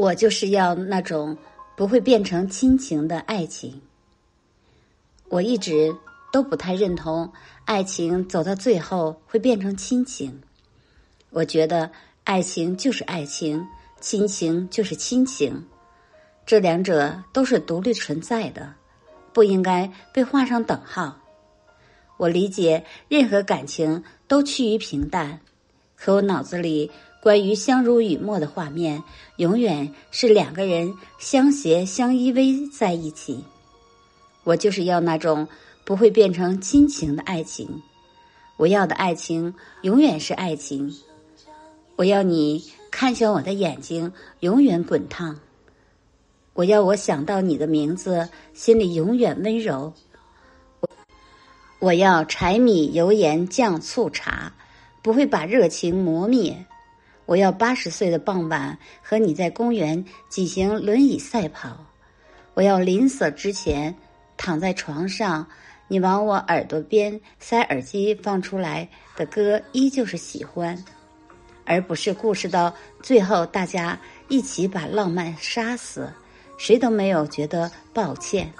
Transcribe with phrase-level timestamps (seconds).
[0.00, 1.36] 我就是要那种
[1.76, 3.82] 不会变成亲情的爱情。
[5.28, 5.94] 我一直
[6.32, 7.30] 都不太认同
[7.66, 10.40] 爱情走到最后会变成亲情。
[11.28, 11.90] 我觉得
[12.24, 13.62] 爱情就是爱情，
[14.00, 15.66] 亲情就是亲情，
[16.46, 18.72] 这两者都是独立存在的，
[19.34, 21.14] 不应该被画上等号。
[22.16, 25.40] 我理解任何感情都趋于平淡，
[25.94, 26.90] 可我脑子里。
[27.22, 29.02] 关于相濡以沫的画面，
[29.36, 33.44] 永远是两个人相携相依偎在一起。
[34.42, 35.46] 我就是要那种
[35.84, 37.82] 不会变成亲情的爱情。
[38.56, 40.94] 我要的爱情永远是爱情。
[41.96, 45.38] 我要你看向我的眼睛，永远滚烫。
[46.54, 49.92] 我要我想到你的名字，心里永远温柔。
[50.80, 50.88] 我
[51.78, 54.54] 我要柴米油盐酱醋茶，
[55.02, 56.66] 不会把热情磨灭。
[57.30, 61.78] 我要八十岁的傍晚和你在公园举行轮椅赛跑。
[62.54, 63.94] 我要临死之前
[64.36, 65.46] 躺在床上，
[65.86, 70.76] 你往我耳朵边塞耳机放出来的歌依旧是喜欢，
[71.64, 76.12] 而不是故事到最后大家一起把浪漫杀死，
[76.58, 78.52] 谁都没有觉得抱歉。